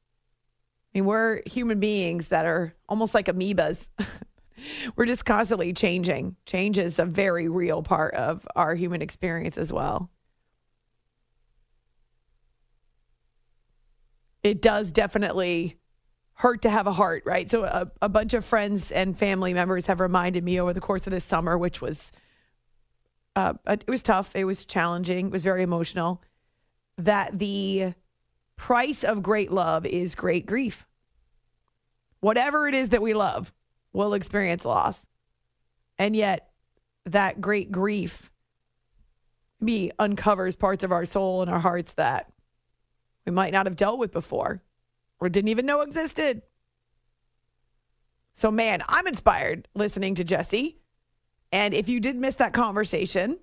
[0.95, 3.89] I mean, we're human beings that are almost like amoebas.
[4.97, 6.37] we're just constantly changing.
[6.47, 10.11] Change is a very real part of our human experience as well.
[14.43, 15.79] It does definitely
[16.35, 17.49] hurt to have a heart, right?
[17.51, 21.07] So a, a bunch of friends and family members have reminded me over the course
[21.07, 22.13] of this summer, which was
[23.37, 26.23] uh, it was tough, it was challenging, it was very emotional,
[26.99, 27.95] that the
[28.57, 30.87] price of great love is great grief.
[32.21, 33.53] Whatever it is that we love,
[33.93, 35.07] will experience loss.
[35.99, 36.51] And yet,
[37.07, 38.31] that great grief
[39.61, 42.31] me uncovers parts of our soul and our hearts that
[43.25, 44.63] we might not have dealt with before
[45.25, 46.43] or didn't even know existed.
[48.35, 50.79] So, man, I'm inspired listening to Jesse.
[51.53, 53.39] And if you did miss that conversation,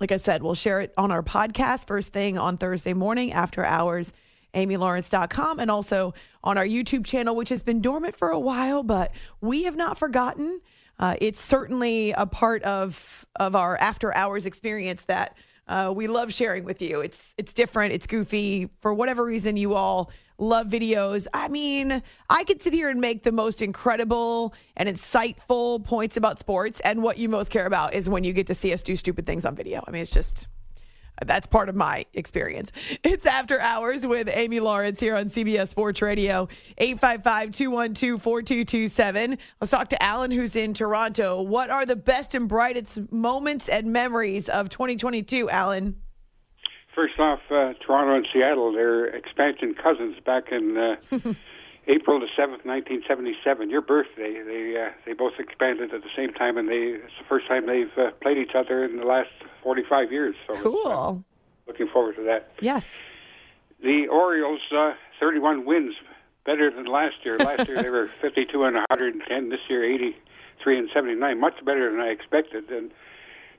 [0.00, 3.64] like I said, we'll share it on our podcast first thing on Thursday morning after
[3.64, 4.12] hours,
[4.54, 9.12] amylawrence.com, and also on our YouTube channel, which has been dormant for a while, but
[9.40, 10.60] we have not forgotten.
[10.98, 15.36] Uh, it's certainly a part of of our after hours experience that
[15.68, 17.00] uh, we love sharing with you.
[17.00, 18.68] It's it's different, it's goofy.
[18.80, 20.10] For whatever reason, you all
[20.42, 21.26] love videos.
[21.32, 26.38] I mean, I could sit here and make the most incredible and insightful points about
[26.38, 28.96] sports, and what you most care about is when you get to see us do
[28.96, 29.82] stupid things on video.
[29.86, 30.48] I mean, it's just
[31.24, 32.72] that's part of my experience.
[33.04, 39.38] It's After Hours with Amy Lawrence here on CBS Sports Radio, 855 212 4227.
[39.60, 41.42] Let's talk to Alan, who's in Toronto.
[41.42, 45.96] What are the best and brightest moments and memories of 2022, Alan?
[46.94, 50.96] First off, uh, Toronto and Seattle, they're expansion cousins back in uh,
[51.88, 53.70] April the seventh, nineteen seventy-seven.
[53.70, 57.24] Your birthday, they uh, they both expanded at the same time, and they it's the
[57.28, 59.30] first time they've uh, played each other in the last
[59.62, 60.34] forty-five years.
[60.46, 60.86] So cool.
[60.86, 62.52] Uh, looking forward to that.
[62.60, 62.84] Yes.
[63.82, 65.94] The Orioles, uh, thirty-one wins,
[66.44, 67.38] better than last year.
[67.38, 69.48] Last year they were fifty-two and one hundred and ten.
[69.48, 71.40] This year, eighty-three and seventy-nine.
[71.40, 72.90] Much better than I expected, and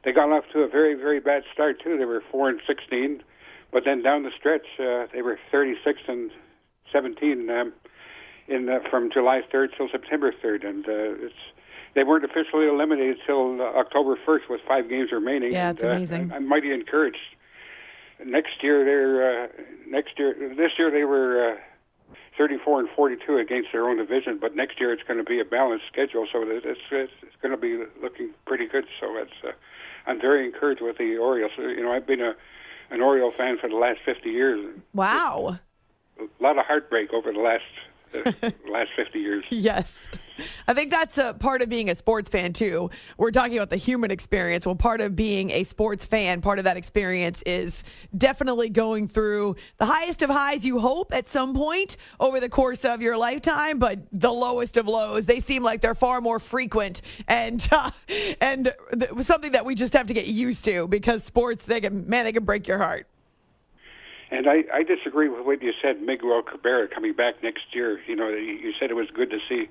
[0.04, 1.98] they got off to a very, very bad start too.
[1.98, 3.24] They were four and sixteen,
[3.72, 6.32] but then down the stretch uh, they were thirty-six and
[6.92, 7.74] seventeen um,
[8.48, 11.36] in uh, from July third till September third, and uh, it's
[11.96, 15.54] they weren't officially eliminated till uh, October first with five games remaining.
[15.54, 16.32] Yeah, and, amazing.
[16.32, 17.18] Uh, I'm mighty encouraged.
[18.26, 19.48] Next year they're uh,
[19.88, 21.54] next year this year they were.
[21.54, 21.58] Uh,
[22.36, 25.46] 34 and 42 against their own division, but next year it's going to be a
[25.46, 28.86] balanced schedule, so it's it's, it's going to be looking pretty good.
[29.00, 29.52] So it's uh,
[30.06, 31.52] I'm very encouraged with the Orioles.
[31.58, 32.36] You know, I've been a
[32.90, 34.76] an Oriole fan for the last 50 years.
[34.94, 35.58] Wow.
[36.20, 37.64] A lot of heartbreak over the last
[38.12, 39.44] the uh, last 50 years.
[39.50, 39.92] Yes.
[40.68, 42.90] I think that's a part of being a sports fan too.
[43.18, 44.66] We're talking about the human experience.
[44.66, 47.84] Well, part of being a sports fan, part of that experience is
[48.18, 52.86] definitely going through the highest of highs you hope at some point over the course
[52.86, 55.26] of your lifetime, but the lowest of lows.
[55.26, 57.92] They seem like they're far more frequent and uh,
[58.42, 62.08] and th- something that we just have to get used to because sports they can
[62.08, 63.08] man they can break your heart.
[64.32, 68.02] And I, I disagree with what you said, Miguel Cabrera coming back next year.
[68.08, 69.70] You know, you said it was good to see.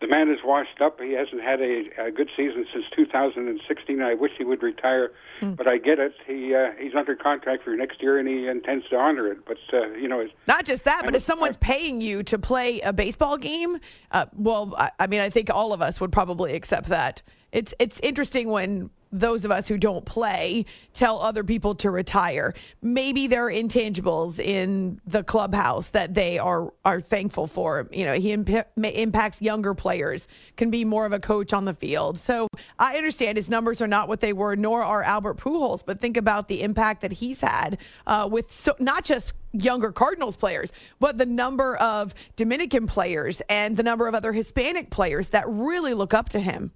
[0.00, 0.98] The man is washed up.
[0.98, 4.00] He hasn't had a, a good season since 2016.
[4.00, 5.52] I wish he would retire, Hmm.
[5.52, 6.14] but I get it.
[6.26, 9.44] He uh, he's under contract for next year, and he intends to honor it.
[9.46, 12.38] But uh, you know, it's, Not just that, but I'm- if someone's paying you to
[12.38, 13.78] play a baseball game,
[14.10, 17.20] uh, well, I, I mean, I think all of us would probably accept that.
[17.52, 22.54] It's it's interesting when those of us who don't play tell other people to retire.
[22.80, 27.88] Maybe there are intangibles in the clubhouse that they are are thankful for.
[27.92, 31.74] You know, he imp- impacts younger players, can be more of a coach on the
[31.74, 32.18] field.
[32.18, 32.46] So
[32.78, 35.82] I understand his numbers are not what they were, nor are Albert Pujols.
[35.84, 40.36] But think about the impact that he's had uh, with so, not just younger Cardinals
[40.36, 45.44] players, but the number of Dominican players and the number of other Hispanic players that
[45.48, 46.70] really look up to him.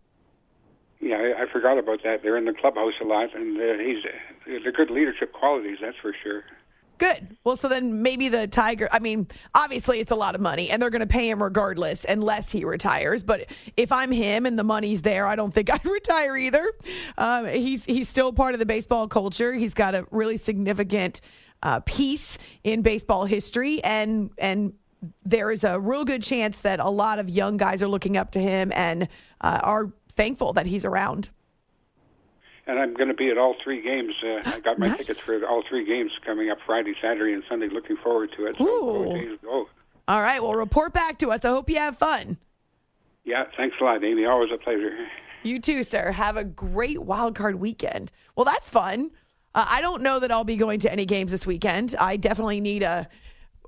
[1.04, 2.22] Yeah, I, I forgot about that.
[2.22, 4.02] They're in the clubhouse a lot, and uh, he's
[4.62, 6.44] they're good leadership qualities, that's for sure.
[6.96, 7.36] Good.
[7.42, 8.88] Well, so then maybe the Tiger.
[8.92, 12.06] I mean, obviously it's a lot of money, and they're going to pay him regardless,
[12.08, 13.22] unless he retires.
[13.22, 13.46] But
[13.76, 16.72] if I'm him and the money's there, I don't think I'd retire either.
[17.18, 19.52] Um, he's he's still part of the baseball culture.
[19.54, 21.20] He's got a really significant
[21.62, 24.72] uh, piece in baseball history, and and
[25.24, 28.30] there is a real good chance that a lot of young guys are looking up
[28.30, 29.08] to him and
[29.40, 31.28] uh, are thankful that he's around.
[32.66, 34.14] And I'm going to be at all three games.
[34.24, 34.98] Uh, I got my Nice.
[34.98, 37.68] tickets for all three games coming up Friday, Saturday, and Sunday.
[37.68, 38.56] Looking forward to it.
[38.58, 39.36] So Ooh.
[39.42, 39.68] go,
[40.08, 40.42] All right.
[40.42, 41.44] Well, report back to us.
[41.44, 42.38] I hope you have fun.
[43.24, 44.24] Yeah, thanks a lot, Amy.
[44.24, 44.96] Always a pleasure.
[45.42, 46.10] You too, sir.
[46.10, 48.10] Have a great wild card weekend.
[48.34, 49.10] Well, that's fun.
[49.54, 51.94] Uh, I don't know that I'll be going to any games this weekend.
[51.98, 53.08] I definitely need a.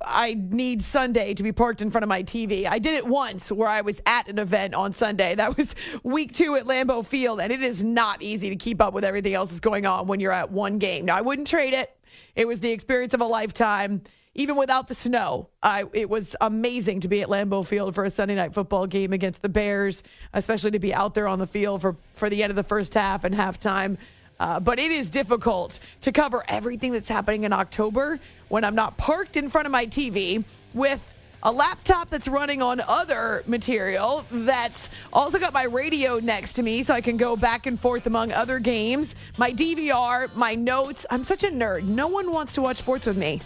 [0.04, 2.66] I need Sunday to be parked in front of my TV.
[2.66, 5.34] I did it once where I was at an event on Sunday.
[5.34, 8.92] That was week two at Lambeau Field, and it is not easy to keep up
[8.92, 11.06] with everything else that's going on when you're at one game.
[11.06, 11.96] Now, I wouldn't trade it.
[12.34, 14.02] It was the experience of a lifetime
[14.36, 15.48] even without the snow.
[15.62, 19.14] I, it was amazing to be at Lambeau Field for a Sunday night football game
[19.14, 20.02] against the Bears,
[20.34, 22.92] especially to be out there on the field for, for the end of the first
[22.92, 23.96] half and halftime.
[24.38, 28.18] Uh, but it is difficult to cover everything that's happening in October
[28.48, 31.12] when I'm not parked in front of my TV with
[31.42, 36.82] a laptop that's running on other material that's also got my radio next to me
[36.82, 41.06] so I can go back and forth among other games, my DVR, my notes.
[41.08, 41.84] I'm such a nerd.
[41.84, 43.40] No one wants to watch sports with me.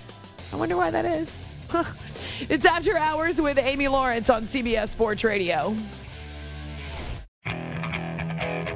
[0.53, 1.37] I wonder why that is.
[2.49, 5.77] it's After Hours with Amy Lawrence on CBS Sports Radio.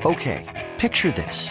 [0.05, 1.51] Okay, picture this.